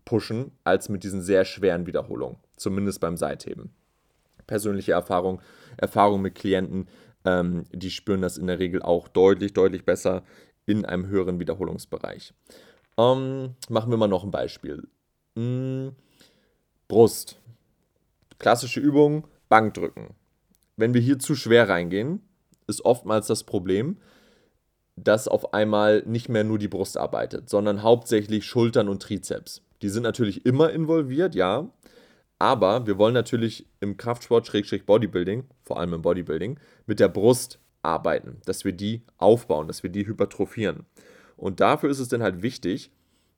pushen, 0.03 0.51
als 0.63 0.89
mit 0.89 1.03
diesen 1.03 1.21
sehr 1.21 1.45
schweren 1.45 1.85
Wiederholungen. 1.85 2.38
Zumindest 2.57 3.00
beim 3.00 3.17
Seitheben. 3.17 3.71
Persönliche 4.47 4.91
Erfahrung, 4.93 5.41
Erfahrung 5.77 6.21
mit 6.21 6.35
Klienten, 6.35 6.88
ähm, 7.25 7.66
die 7.72 7.92
spüren 7.92 8.22
das 8.22 8.38
in 8.38 8.48
der 8.48 8.60
Regel 8.60 8.82
auch 8.82 9.08
deutlich, 9.08 9.54
deutlich 9.54 9.86
besser 9.86 10.24
in 10.66 10.86
einem 10.86 11.08
höheren 11.08 11.40
Wiederholungsbereich. 11.40 12.34
Ähm, 12.98 13.56
machen 13.70 13.92
wir 13.92 13.98
mal 13.98 14.08
noch 14.08 14.24
ein 14.24 14.32
Beispiel. 14.32 14.88
Hm, 15.36 15.94
Brust. 16.88 17.40
Klassische 18.40 18.80
Übung, 18.80 19.28
Bankdrücken. 19.50 20.10
Wenn 20.78 20.94
wir 20.94 21.01
hier 21.01 21.20
zu 21.20 21.36
schwer 21.36 21.70
reingehen, 21.70 22.22
ist 22.68 22.84
oftmals 22.86 23.28
das 23.28 23.44
Problem, 23.44 23.98
dass 24.96 25.28
auf 25.28 25.54
einmal 25.54 26.04
nicht 26.06 26.30
mehr 26.30 26.44
nur 26.44 26.58
die 26.58 26.68
Brust 26.68 26.98
arbeitet, 26.98 27.50
sondern 27.50 27.84
hauptsächlich 27.84 28.46
Schultern 28.46 28.90
und 28.90 29.01
Trizeps. 29.01 29.62
Die 29.82 29.90
sind 29.90 30.04
natürlich 30.04 30.46
immer 30.46 30.72
involviert, 30.72 31.34
ja, 31.36 31.70
aber 32.40 32.88
wir 32.88 32.98
wollen 32.98 33.13
natürlich 33.13 33.68
im 33.80 33.98
Kraftsport, 33.98 34.48
Schrägstrich 34.48 34.86
Bodybuilding, 34.86 35.46
vor 35.72 35.80
allem 35.80 35.94
im 35.94 36.01
Bodybuilding, 36.01 36.60
mit 36.86 37.00
der 37.00 37.08
Brust 37.08 37.58
arbeiten, 37.82 38.42
dass 38.44 38.66
wir 38.66 38.74
die 38.74 39.04
aufbauen, 39.18 39.70
dass 39.70 39.84
wir 39.84 39.90
die 39.90 40.06
hypertrophieren. 40.06 40.86
Und 41.38 41.62
dafür 41.62 41.90
ist 41.90 42.00
es 42.00 42.10
dann 42.10 42.22
halt 42.22 42.42
wichtig, 42.42 42.92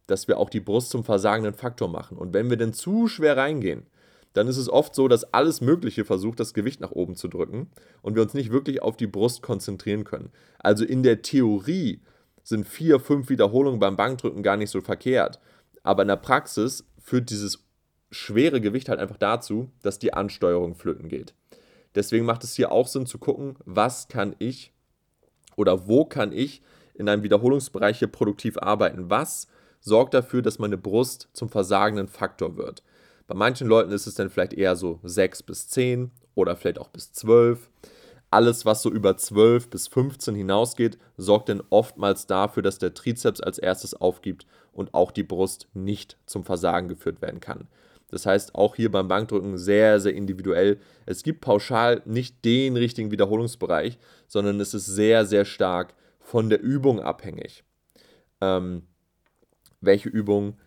dass 0.08 0.28
wir 0.28 0.40
auch 0.40 0.50
die 0.50 0.60
Brust 0.60 0.90
zum 0.90 1.04
versagenden 1.04 1.54
Faktor 1.54 1.90
machen. 1.90 2.18
Und 2.18 2.34
wenn 2.34 2.50
wir 2.50 2.58
denn 2.58 2.74
zu 2.74 3.08
schwer 3.08 3.38
reingehen, 3.38 3.86
dann 4.34 4.48
ist 4.48 4.58
es 4.58 4.68
oft 4.68 4.96
so, 4.96 5.08
dass 5.08 5.32
alles 5.32 5.62
Mögliche 5.62 6.06
versucht, 6.06 6.40
das 6.40 6.56
Gewicht 6.56 6.82
nach 6.82 6.90
oben 6.90 7.16
zu 7.16 7.28
drücken 7.28 7.70
und 8.02 8.16
wir 8.16 8.24
uns 8.24 8.34
nicht 8.34 8.52
wirklich 8.52 8.82
auf 8.82 8.98
die 8.98 9.06
Brust 9.06 9.44
konzentrieren 9.44 10.04
können. 10.04 10.32
Also 10.58 10.86
in 10.86 11.04
der 11.04 11.22
Theorie 11.22 12.02
sind 12.42 12.68
vier, 12.68 13.00
fünf 13.00 13.30
Wiederholungen 13.30 13.80
beim 13.80 13.96
Bankdrücken 13.96 14.42
gar 14.42 14.58
nicht 14.58 14.72
so 14.72 14.82
verkehrt. 14.82 15.40
Aber 15.84 16.02
in 16.02 16.08
der 16.08 16.16
Praxis 16.16 16.84
führt 17.00 17.30
dieses 17.30 17.64
schwere 18.10 18.60
Gewicht 18.60 18.90
halt 18.90 19.00
einfach 19.00 19.18
dazu, 19.18 19.70
dass 19.84 20.00
die 20.00 20.14
Ansteuerung 20.14 20.74
flöten 20.74 21.10
geht. 21.10 21.36
Deswegen 21.96 22.26
macht 22.26 22.44
es 22.44 22.56
hier 22.56 22.72
auch 22.72 22.88
Sinn 22.88 23.06
zu 23.06 23.18
gucken, 23.18 23.56
was 23.66 24.08
kann 24.08 24.36
ich 24.40 24.74
oder 25.56 25.88
wo 25.88 26.06
kann 26.06 26.32
ich 26.32 26.62
in 26.94 27.10
einem 27.10 27.24
Wiederholungsbereich 27.24 28.00
hier 28.00 28.08
produktiv 28.08 28.58
arbeiten. 28.58 29.10
Was 29.10 29.48
sorgt 29.84 30.14
dafür, 30.14 30.42
dass 30.42 30.60
meine 30.60 30.78
Brust 30.78 31.30
zum 31.34 31.50
versagenden 31.50 32.08
Faktor 32.08 32.56
wird. 32.58 32.84
Bei 33.28 33.36
manchen 33.36 33.68
Leuten 33.68 33.92
ist 33.92 34.08
es 34.08 34.16
dann 34.16 34.30
vielleicht 34.30 34.54
eher 34.54 34.76
so 34.76 35.00
6 35.04 35.44
bis 35.44 35.70
10 35.70 36.12
oder 36.36 36.56
vielleicht 36.56 36.80
auch 36.80 36.90
bis 36.90 37.12
12. 37.12 37.70
Alles, 38.32 38.66
was 38.66 38.82
so 38.82 38.90
über 38.90 39.16
12 39.16 39.70
bis 39.70 39.88
15 39.88 40.36
hinausgeht, 40.36 40.98
sorgt 41.18 41.50
dann 41.50 41.62
oftmals 41.70 42.26
dafür, 42.26 42.64
dass 42.64 42.80
der 42.80 42.94
Trizeps 42.94 43.42
als 43.42 43.60
erstes 43.60 43.94
aufgibt 43.94 44.48
und 44.72 44.94
auch 44.94 45.12
die 45.12 45.24
Brust 45.24 45.68
nicht 45.74 46.18
zum 46.26 46.44
Versagen 46.44 46.88
geführt 46.88 47.22
werden 47.22 47.40
kann. 47.40 47.68
Das 48.14 48.26
heißt, 48.26 48.56
auch 48.56 48.76
hier 48.76 48.92
beim 48.92 49.08
Bankdrücken 49.08 49.58
sehr, 49.58 50.00
sehr 50.00 50.14
individuell. 50.14 50.80
Es 51.06 51.24
gibt 51.24 51.42
pauschal 51.42 52.02
nicht 52.06 52.46
den 52.46 52.78
richtigen 52.78 53.12
Wiederholungsbereich, 53.12 53.98
sondern 54.28 54.60
es 54.60 54.74
ist 54.74 54.86
sehr, 54.86 55.26
sehr 55.26 55.46
stark 55.46 55.96
von 56.20 56.50
der 56.50 56.62
Übung 56.62 57.00
abhängig. 57.00 57.64
Ähm, 58.40 58.84
welche 59.82 60.10
Übung 60.10 60.58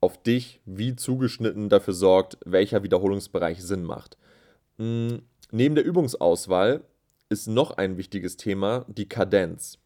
auf 0.00 0.22
dich 0.22 0.60
wie 0.66 0.96
zugeschnitten 0.96 1.68
dafür 1.68 1.94
sorgt, 1.94 2.36
welcher 2.44 2.82
Wiederholungsbereich 2.82 3.62
Sinn 3.62 3.84
macht. 3.84 4.18
Mhm. 4.76 5.22
Neben 5.50 5.76
der 5.76 5.84
Übungsauswahl 5.84 6.82
ist 7.28 7.46
noch 7.46 7.70
ein 7.70 7.96
wichtiges 7.96 8.36
Thema 8.36 8.84
die 8.88 9.08
Kadenz. 9.08 9.78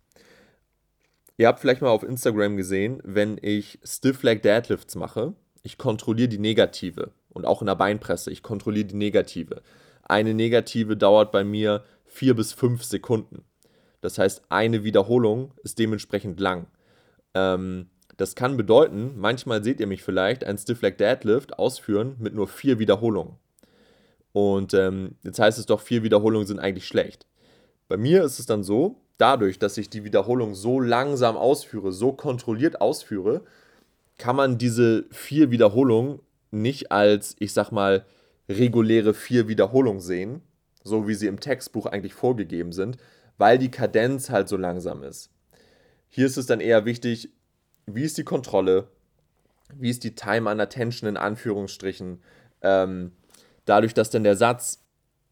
Ihr 1.36 1.46
habt 1.46 1.60
vielleicht 1.60 1.82
mal 1.82 1.90
auf 1.90 2.02
Instagram 2.02 2.56
gesehen, 2.56 3.00
wenn 3.04 3.38
ich 3.40 3.78
Stiff 3.84 4.22
Leg 4.22 4.42
Deadlifts 4.42 4.96
mache, 4.96 5.34
ich 5.62 5.78
kontrolliere 5.78 6.28
die 6.28 6.38
Negative 6.38 7.10
und 7.30 7.46
auch 7.46 7.60
in 7.62 7.66
der 7.66 7.74
Beinpresse, 7.74 8.30
ich 8.30 8.42
kontrolliere 8.42 8.86
die 8.86 8.96
Negative. 8.96 9.62
Eine 10.02 10.34
Negative 10.34 10.96
dauert 10.96 11.32
bei 11.32 11.44
mir 11.44 11.84
vier 12.04 12.34
bis 12.34 12.52
fünf 12.52 12.84
Sekunden. 12.84 13.44
Das 14.00 14.18
heißt, 14.18 14.42
eine 14.48 14.84
Wiederholung 14.84 15.52
ist 15.62 15.78
dementsprechend 15.78 16.40
lang. 16.40 16.66
Ähm, 17.34 17.90
das 18.16 18.34
kann 18.34 18.56
bedeuten, 18.56 19.12
manchmal 19.16 19.62
seht 19.62 19.80
ihr 19.80 19.86
mich 19.86 20.02
vielleicht 20.02 20.44
ein 20.44 20.58
Stiff 20.58 20.82
Leg 20.82 20.98
Deadlift 20.98 21.58
ausführen 21.58 22.16
mit 22.18 22.34
nur 22.34 22.48
vier 22.48 22.78
Wiederholungen. 22.78 23.36
Und 24.32 24.74
ähm, 24.74 25.16
jetzt 25.22 25.38
heißt 25.38 25.58
es 25.58 25.66
doch, 25.66 25.80
vier 25.80 26.02
Wiederholungen 26.02 26.46
sind 26.46 26.58
eigentlich 26.58 26.86
schlecht. 26.86 27.26
Bei 27.86 27.96
mir 27.96 28.24
ist 28.24 28.38
es 28.38 28.46
dann 28.46 28.62
so, 28.62 28.96
dadurch, 29.18 29.58
dass 29.58 29.76
ich 29.78 29.88
die 29.88 30.04
Wiederholung 30.04 30.54
so 30.54 30.80
langsam 30.80 31.36
ausführe, 31.36 31.92
so 31.92 32.12
kontrolliert 32.12 32.80
ausführe, 32.80 33.42
kann 34.18 34.36
man 34.36 34.58
diese 34.58 35.06
vier 35.10 35.50
Wiederholungen 35.50 36.20
nicht 36.50 36.92
als, 36.92 37.36
ich 37.38 37.52
sag 37.52 37.70
mal, 37.70 38.04
reguläre 38.48 39.14
vier 39.14 39.48
Wiederholungen 39.48 40.00
sehen, 40.00 40.42
so 40.82 41.06
wie 41.06 41.14
sie 41.14 41.26
im 41.26 41.40
Textbuch 41.40 41.86
eigentlich 41.86 42.14
vorgegeben 42.14 42.72
sind, 42.72 42.96
weil 43.36 43.58
die 43.58 43.70
Kadenz 43.70 44.30
halt 44.30 44.48
so 44.48 44.56
langsam 44.56 45.02
ist. 45.02 45.30
Hier 46.08 46.26
ist 46.26 46.36
es 46.36 46.46
dann 46.46 46.60
eher 46.60 46.84
wichtig, 46.84 47.30
wie 47.86 48.02
ist 48.02 48.18
die 48.18 48.24
Kontrolle, 48.24 48.88
wie 49.74 49.90
ist 49.90 50.04
die 50.04 50.14
Time 50.14 50.50
an 50.50 50.60
Attention 50.60 51.08
in 51.08 51.16
Anführungsstrichen, 51.16 52.22
ähm, 52.62 53.12
dadurch, 53.66 53.94
dass 53.94 54.10
dann 54.10 54.24
der 54.24 54.36
Satz 54.36 54.84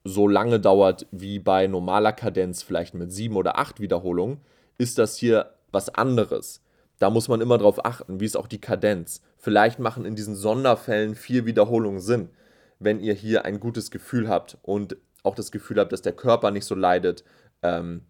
so 0.04 0.28
lange 0.28 0.60
dauert 0.60 1.06
wie 1.10 1.38
bei 1.38 1.66
normaler 1.66 2.12
Kadenz, 2.12 2.62
vielleicht 2.62 2.94
mit 2.94 3.12
sieben 3.12 3.36
oder 3.36 3.58
acht 3.58 3.80
Wiederholungen, 3.80 4.40
ist 4.78 4.98
das 4.98 5.16
hier 5.16 5.54
was 5.72 5.88
anderes. 5.88 6.62
Da 6.98 7.10
muss 7.10 7.28
man 7.28 7.40
immer 7.40 7.58
drauf 7.58 7.84
achten, 7.84 8.20
wie 8.20 8.24
ist 8.24 8.36
auch 8.36 8.46
die 8.46 8.60
Kadenz. 8.60 9.22
Vielleicht 9.36 9.78
machen 9.78 10.04
in 10.04 10.16
diesen 10.16 10.34
Sonderfällen 10.34 11.14
vier 11.14 11.44
Wiederholungen 11.44 12.00
Sinn, 12.00 12.30
wenn 12.78 13.00
ihr 13.00 13.14
hier 13.14 13.44
ein 13.44 13.60
gutes 13.60 13.90
Gefühl 13.90 14.28
habt 14.28 14.58
und 14.62 14.96
auch 15.22 15.34
das 15.34 15.50
Gefühl 15.50 15.78
habt, 15.78 15.92
dass 15.92 16.02
der 16.02 16.14
Körper 16.14 16.50
nicht 16.50 16.64
so 16.64 16.74
leidet, 16.74 17.24
ähm, 17.62 18.02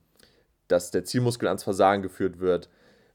dass 0.69 0.91
der 0.91 1.05
Zielmuskel 1.05 1.49
ans 1.49 1.65
Versagen 1.65 2.03
geführt 2.03 2.39
wird. 2.39 2.69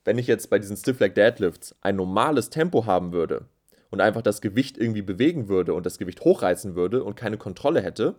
Wenn 0.04 0.18
ich 0.18 0.28
jetzt 0.28 0.50
bei 0.50 0.60
diesen 0.60 0.78
Stiff 0.78 1.00
Leg 1.00 1.16
Deadlifts 1.16 1.76
ein 1.82 1.96
normales 1.96 2.50
Tempo 2.50 2.86
haben 2.86 3.14
würde 3.14 3.46
und 3.92 4.02
einfach 4.02 4.22
das 4.22 4.42
Gewicht 4.42 4.78
irgendwie 4.78 5.04
bewegen 5.04 5.48
würde 5.48 5.74
und 5.74 5.86
das 5.86 6.00
Gewicht 6.00 6.22
hochreißen 6.22 6.76
würde 6.76 7.04
und 7.04 7.16
keine 7.16 7.38
Kontrolle 7.38 7.82
hätte, 7.82 8.16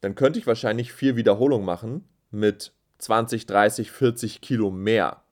dann 0.00 0.14
könnte 0.14 0.38
ich 0.38 0.46
wahrscheinlich 0.46 0.92
vier 0.92 1.16
Wiederholungen 1.16 1.66
machen 1.66 2.04
mit 2.30 2.72
20, 2.98 3.46
30, 3.46 3.90
40 3.90 4.40
Kilo 4.40 4.70
mehr. 4.70 5.22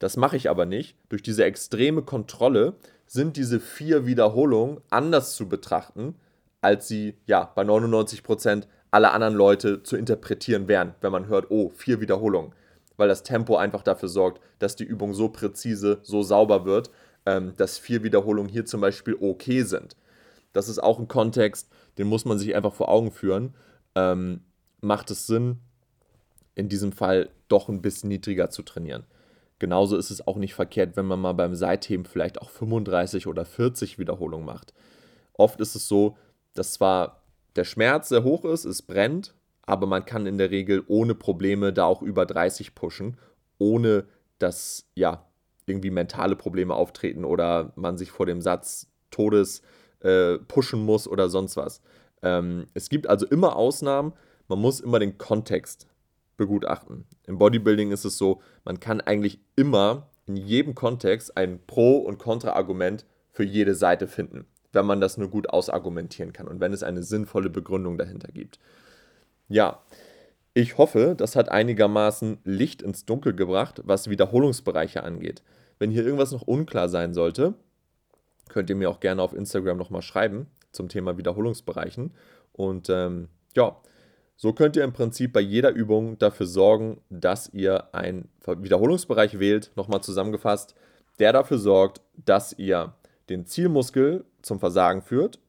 Das 0.00 0.16
mache 0.16 0.36
ich 0.36 0.50
aber 0.50 0.66
nicht. 0.66 0.96
Durch 1.10 1.22
diese 1.22 1.44
extreme 1.44 2.02
Kontrolle 2.02 2.74
sind 3.06 3.36
diese 3.36 3.60
vier 3.60 4.06
Wiederholungen 4.06 4.80
anders 4.90 5.36
zu 5.36 5.48
betrachten, 5.48 6.16
als 6.62 6.88
sie 6.88 7.16
ja 7.26 7.52
bei 7.54 7.62
99 7.64 8.22
Prozent 8.22 8.66
aller 8.90 9.12
anderen 9.12 9.34
Leute 9.34 9.82
zu 9.82 9.96
interpretieren 9.96 10.68
wären, 10.68 10.94
wenn 11.00 11.12
man 11.12 11.28
hört, 11.28 11.50
oh, 11.50 11.70
vier 11.70 12.00
Wiederholungen. 12.00 12.52
Weil 12.96 13.08
das 13.08 13.22
Tempo 13.22 13.56
einfach 13.56 13.82
dafür 13.82 14.08
sorgt, 14.08 14.40
dass 14.58 14.74
die 14.74 14.84
Übung 14.84 15.14
so 15.14 15.28
präzise, 15.28 16.00
so 16.02 16.22
sauber 16.22 16.64
wird, 16.64 16.90
ähm, 17.26 17.52
dass 17.56 17.78
vier 17.78 18.02
Wiederholungen 18.02 18.50
hier 18.50 18.64
zum 18.64 18.80
Beispiel 18.80 19.16
okay 19.20 19.62
sind. 19.62 19.96
Das 20.52 20.68
ist 20.68 20.82
auch 20.82 20.98
ein 20.98 21.08
Kontext, 21.08 21.68
den 21.98 22.06
muss 22.06 22.24
man 22.24 22.38
sich 22.38 22.54
einfach 22.56 22.72
vor 22.72 22.88
Augen 22.88 23.12
führen. 23.12 23.54
Ähm, 23.94 24.40
macht 24.80 25.10
es 25.10 25.26
Sinn, 25.26 25.58
in 26.54 26.68
diesem 26.70 26.92
Fall 26.92 27.28
doch 27.48 27.68
ein 27.68 27.82
bisschen 27.82 28.08
niedriger 28.08 28.48
zu 28.50 28.62
trainieren. 28.62 29.04
Genauso 29.60 29.96
ist 29.96 30.10
es 30.10 30.26
auch 30.26 30.36
nicht 30.36 30.54
verkehrt, 30.54 30.96
wenn 30.96 31.04
man 31.04 31.20
mal 31.20 31.34
beim 31.34 31.54
Seitheben 31.54 32.06
vielleicht 32.06 32.40
auch 32.40 32.48
35 32.48 33.26
oder 33.26 33.44
40 33.44 33.98
Wiederholungen 33.98 34.46
macht. 34.46 34.72
Oft 35.34 35.60
ist 35.60 35.76
es 35.76 35.86
so, 35.86 36.16
dass 36.54 36.72
zwar 36.72 37.22
der 37.56 37.64
Schmerz 37.64 38.08
sehr 38.08 38.24
hoch 38.24 38.44
ist, 38.46 38.64
es 38.64 38.80
brennt, 38.82 39.34
aber 39.62 39.86
man 39.86 40.06
kann 40.06 40.26
in 40.26 40.38
der 40.38 40.50
Regel 40.50 40.82
ohne 40.86 41.14
Probleme 41.14 41.74
da 41.74 41.84
auch 41.84 42.00
über 42.00 42.24
30 42.24 42.74
pushen, 42.74 43.18
ohne 43.58 44.06
dass 44.38 44.86
ja 44.94 45.26
irgendwie 45.66 45.90
mentale 45.90 46.36
Probleme 46.36 46.74
auftreten 46.74 47.26
oder 47.26 47.72
man 47.76 47.98
sich 47.98 48.10
vor 48.10 48.24
dem 48.24 48.40
Satz 48.40 48.90
Todes 49.10 49.60
äh, 50.00 50.38
pushen 50.38 50.84
muss 50.84 51.06
oder 51.06 51.28
sonst 51.28 51.58
was. 51.58 51.82
Ähm, 52.22 52.66
es 52.72 52.88
gibt 52.88 53.06
also 53.08 53.26
immer 53.26 53.56
Ausnahmen, 53.56 54.14
man 54.48 54.58
muss 54.58 54.80
immer 54.80 54.98
den 54.98 55.18
Kontext 55.18 55.86
begutachten. 56.40 57.04
Im 57.26 57.36
Bodybuilding 57.36 57.92
ist 57.92 58.06
es 58.06 58.16
so, 58.16 58.40
man 58.64 58.80
kann 58.80 59.02
eigentlich 59.02 59.40
immer 59.56 60.08
in 60.26 60.36
jedem 60.36 60.74
Kontext 60.74 61.36
ein 61.36 61.60
Pro- 61.66 61.98
und 61.98 62.18
Kontra-Argument 62.18 63.04
für 63.30 63.44
jede 63.44 63.74
Seite 63.74 64.08
finden, 64.08 64.46
wenn 64.72 64.86
man 64.86 65.02
das 65.02 65.18
nur 65.18 65.28
gut 65.28 65.50
ausargumentieren 65.50 66.32
kann 66.32 66.48
und 66.48 66.58
wenn 66.58 66.72
es 66.72 66.82
eine 66.82 67.02
sinnvolle 67.02 67.50
Begründung 67.50 67.98
dahinter 67.98 68.32
gibt. 68.32 68.58
Ja, 69.48 69.82
ich 70.54 70.78
hoffe, 70.78 71.14
das 71.14 71.36
hat 71.36 71.50
einigermaßen 71.50 72.38
Licht 72.44 72.80
ins 72.80 73.04
Dunkel 73.04 73.34
gebracht, 73.34 73.82
was 73.84 74.08
Wiederholungsbereiche 74.08 75.04
angeht. 75.04 75.42
Wenn 75.78 75.90
hier 75.90 76.04
irgendwas 76.04 76.32
noch 76.32 76.42
unklar 76.42 76.88
sein 76.88 77.12
sollte, 77.12 77.52
könnt 78.48 78.70
ihr 78.70 78.76
mir 78.76 78.88
auch 78.88 79.00
gerne 79.00 79.20
auf 79.20 79.34
Instagram 79.34 79.76
nochmal 79.76 80.02
schreiben 80.02 80.46
zum 80.72 80.88
Thema 80.88 81.18
Wiederholungsbereichen. 81.18 82.12
Und 82.52 82.88
ähm, 82.88 83.28
ja, 83.54 83.76
so 84.42 84.54
könnt 84.54 84.74
ihr 84.74 84.84
im 84.84 84.94
Prinzip 84.94 85.34
bei 85.34 85.40
jeder 85.40 85.70
Übung 85.74 86.16
dafür 86.16 86.46
sorgen, 86.46 87.02
dass 87.10 87.52
ihr 87.52 87.94
einen 87.94 88.30
Wiederholungsbereich 88.46 89.38
wählt, 89.38 89.70
nochmal 89.76 90.02
zusammengefasst, 90.02 90.74
der 91.18 91.34
dafür 91.34 91.58
sorgt, 91.58 92.00
dass 92.24 92.54
ihr 92.54 92.94
den 93.28 93.44
Zielmuskel 93.44 94.24
zum 94.40 94.58
Versagen 94.58 95.02
führt 95.02 95.40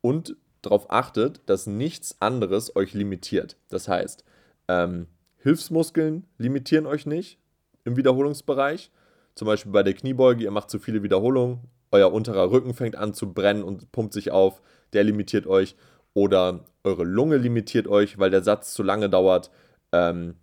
und 0.00 0.34
darauf 0.62 0.90
achtet, 0.90 1.42
dass 1.46 1.68
nichts 1.68 2.20
anderes 2.20 2.74
euch 2.74 2.92
limitiert. 2.92 3.56
Das 3.68 3.86
heißt, 3.86 4.24
ähm, 4.66 5.06
Hilfsmuskeln 5.38 6.26
limitieren 6.38 6.86
euch 6.86 7.06
nicht 7.06 7.38
im 7.84 7.96
Wiederholungsbereich. 7.96 8.90
Zum 9.36 9.46
Beispiel 9.46 9.70
bei 9.70 9.84
der 9.84 9.94
Kniebeuge, 9.94 10.42
ihr 10.42 10.50
macht 10.50 10.70
zu 10.70 10.80
viele 10.80 11.04
Wiederholungen, 11.04 11.60
euer 11.92 12.12
unterer 12.12 12.50
Rücken 12.50 12.74
fängt 12.74 12.96
an 12.96 13.14
zu 13.14 13.32
brennen 13.32 13.62
und 13.62 13.92
pumpt 13.92 14.12
sich 14.12 14.32
auf, 14.32 14.60
der 14.92 15.04
limitiert 15.04 15.46
euch 15.46 15.76
oder 16.14 16.64
eure 16.84 17.04
Lunge 17.04 17.36
limitiert 17.36 17.88
euch, 17.88 18.18
weil 18.18 18.30
der 18.30 18.42
Satz 18.42 18.74
zu 18.74 18.82
lange 18.82 19.08
dauert. 19.08 19.50
Ähm, 19.92 20.36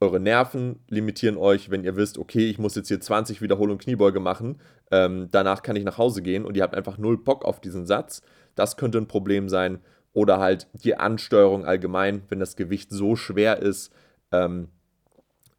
eure 0.00 0.20
Nerven 0.20 0.80
limitieren 0.88 1.38
euch, 1.38 1.70
wenn 1.70 1.84
ihr 1.84 1.96
wisst, 1.96 2.18
okay, 2.18 2.50
ich 2.50 2.58
muss 2.58 2.74
jetzt 2.74 2.88
hier 2.88 3.00
20 3.00 3.40
Wiederholungen 3.40 3.78
Kniebeuge 3.78 4.20
machen, 4.20 4.60
ähm, 4.90 5.28
danach 5.30 5.62
kann 5.62 5.76
ich 5.76 5.84
nach 5.84 5.98
Hause 5.98 6.20
gehen 6.20 6.44
und 6.44 6.56
ihr 6.56 6.62
habt 6.62 6.74
einfach 6.74 6.98
null 6.98 7.16
Bock 7.16 7.44
auf 7.44 7.60
diesen 7.60 7.86
Satz. 7.86 8.20
Das 8.54 8.76
könnte 8.76 8.98
ein 8.98 9.08
Problem 9.08 9.48
sein. 9.48 9.80
Oder 10.12 10.38
halt 10.38 10.66
die 10.72 10.96
Ansteuerung 10.96 11.66
allgemein, 11.66 12.22
wenn 12.28 12.40
das 12.40 12.56
Gewicht 12.56 12.90
so 12.90 13.16
schwer 13.16 13.60
ist, 13.60 13.92
ähm, 14.32 14.68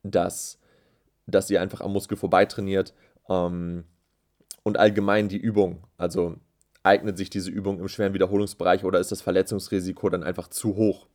dass, 0.02 0.60
dass 1.28 1.50
ihr 1.52 1.62
einfach 1.62 1.82
am 1.82 1.94
Muskel 1.94 2.18
vorbeitrainiert. 2.18 2.94
Ähm, 3.30 3.84
und 4.64 4.78
allgemein 4.78 5.30
die 5.30 5.38
Übung. 5.38 5.84
Also 5.98 6.38
eignet 6.88 7.18
sich 7.18 7.30
diese 7.30 7.52
Übung 7.52 7.80
im 7.80 7.88
schweren 7.88 8.14
Wiederholungsbereich 8.14 8.84
oder 8.84 9.00
ist 9.00 9.12
das 9.12 9.22
Verletzungsrisiko 9.22 10.10
dann 10.10 10.24
einfach 10.24 10.48
zu 10.48 10.76
hoch. 10.76 11.08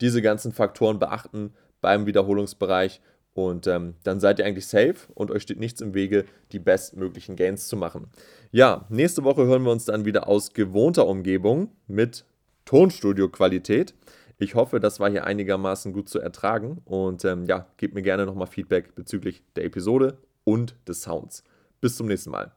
Diese 0.00 0.22
ganzen 0.22 0.52
Faktoren 0.52 0.98
beachten 0.98 1.52
beim 1.80 2.06
Wiederholungsbereich 2.06 3.00
und 3.34 3.66
ähm, 3.66 3.94
dann 4.02 4.18
seid 4.18 4.38
ihr 4.38 4.46
eigentlich 4.46 4.66
safe 4.66 4.96
und 5.14 5.30
euch 5.30 5.42
steht 5.42 5.60
nichts 5.60 5.80
im 5.80 5.94
Wege, 5.94 6.24
die 6.52 6.58
bestmöglichen 6.58 7.36
Gains 7.36 7.68
zu 7.68 7.76
machen. 7.76 8.08
Ja, 8.50 8.86
nächste 8.88 9.24
Woche 9.24 9.46
hören 9.46 9.62
wir 9.62 9.70
uns 9.70 9.84
dann 9.84 10.04
wieder 10.04 10.26
aus 10.28 10.54
gewohnter 10.54 11.06
Umgebung 11.06 11.70
mit 11.86 12.24
Tonstudio-Qualität. 12.64 13.94
Ich 14.38 14.54
hoffe, 14.54 14.80
das 14.80 15.00
war 15.00 15.10
hier 15.10 15.24
einigermaßen 15.24 15.92
gut 15.92 16.08
zu 16.08 16.20
ertragen 16.20 16.80
und 16.84 17.24
ähm, 17.24 17.44
ja, 17.46 17.66
gebt 17.76 17.94
mir 17.94 18.02
gerne 18.02 18.26
nochmal 18.26 18.46
Feedback 18.46 18.94
bezüglich 18.94 19.42
der 19.56 19.64
Episode 19.64 20.18
und 20.44 20.76
des 20.86 21.02
Sounds. 21.02 21.44
Bis 21.80 21.96
zum 21.96 22.06
nächsten 22.06 22.30
Mal. 22.30 22.52